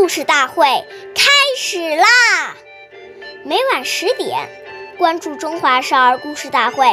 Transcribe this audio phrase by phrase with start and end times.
[0.00, 0.64] 故事大会
[1.14, 2.56] 开始啦！
[3.44, 4.48] 每晚十点，
[4.96, 6.86] 关注《中华少儿故事大会》，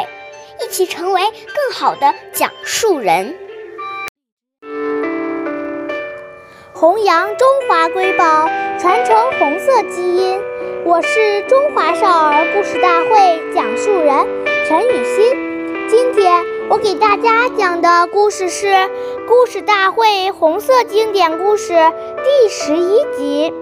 [0.61, 3.33] 一起成为更好的讲述人。
[6.73, 8.45] 弘扬中华瑰宝，
[8.77, 10.41] 传承红色基因。
[10.83, 14.27] 我是中华少儿故事大会讲述人
[14.67, 15.87] 陈雨欣。
[15.87, 18.67] 今天我给大家讲的故事是
[19.25, 21.73] 《故事大会红色经典故事》
[22.17, 23.53] 第十一集。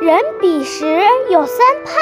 [0.00, 1.92] 人比时有三怕。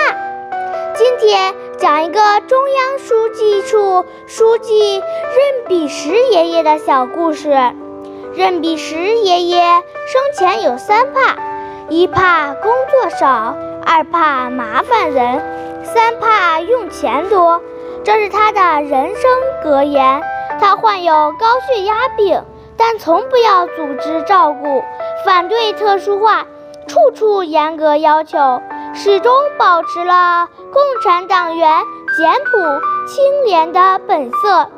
[0.95, 7.51] 今天讲一个中央书记处书记任弼时爷爷的小故事。
[8.33, 11.37] 任弼时爷爷生前有三怕：
[11.89, 17.61] 一怕工作少，二怕麻烦人，三怕用钱多。
[18.05, 19.31] 这是他的人生
[19.63, 20.23] 格言。
[20.61, 22.43] 他患有高血压病，
[22.77, 24.83] 但从不要组织照顾，
[25.25, 26.45] 反对特殊化。
[26.87, 28.61] 处处严格要求，
[28.95, 31.83] 始终保持了共产党员
[32.19, 34.69] 简朴清廉的本色。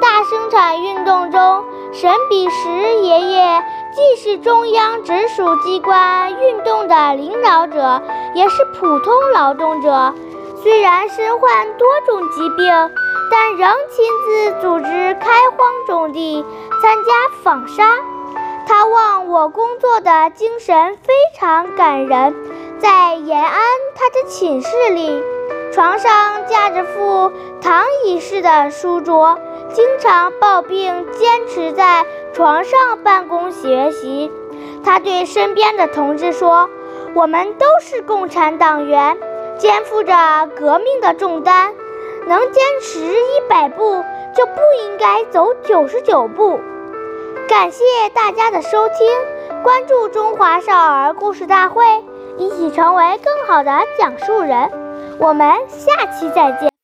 [0.00, 1.64] 大生产运动中，
[2.00, 2.68] 任弼时
[3.02, 8.00] 爷爷既是中央直属机关运动的领导者，
[8.34, 10.14] 也是普通劳动者。
[10.66, 12.90] 虽然身患多种疾病，
[13.30, 16.44] 但仍亲自组织开荒种地，
[16.82, 17.12] 参加
[17.44, 17.84] 纺纱。
[18.66, 22.34] 他忘我工作的精神非常感人。
[22.80, 23.60] 在延安，
[23.94, 25.22] 他的寝室里，
[25.72, 27.30] 床上架着副
[27.62, 29.38] 躺椅式的书桌，
[29.72, 34.32] 经常抱病坚持在床上办公学习。
[34.84, 36.68] 他对身边的同志说
[37.14, 39.16] ：“我们都是共产党员，
[39.58, 40.12] 肩负着
[40.56, 41.72] 革命的重担，
[42.26, 44.04] 能坚持一百步，
[44.36, 46.60] 就不应该走九十九步。”
[47.48, 47.84] 感谢
[48.14, 51.84] 大家的收听，关注中华少儿故事大会，
[52.36, 54.70] 一起成为更好的讲述人。
[55.18, 56.75] 我们下期再见。